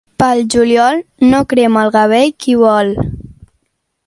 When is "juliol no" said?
0.53-1.43